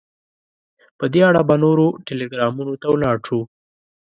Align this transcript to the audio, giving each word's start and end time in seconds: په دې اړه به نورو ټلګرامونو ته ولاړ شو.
په 0.97 1.05
دې 1.13 1.21
اړه 1.29 1.41
به 1.49 1.55
نورو 1.63 1.85
ټلګرامونو 2.05 2.73
ته 2.81 2.87
ولاړ 2.89 3.17
شو. 3.27 3.39